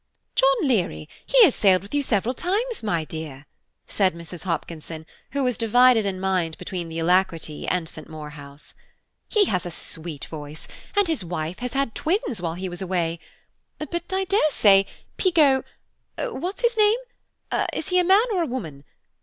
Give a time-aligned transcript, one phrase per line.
[0.33, 3.45] "John Leary–he has sailed with you several times, my dear,"
[3.85, 4.45] said Mrs.
[4.45, 8.09] Hopkinson, who was divided in mind between the Alacrity and St.
[8.09, 8.73] Maur House,
[9.29, 13.19] "he has a sweet voice; and his wife has had twins while he was away.
[13.77, 14.87] But I dare say
[15.17, 18.83] Pico–what's his name–is he a man or a woman?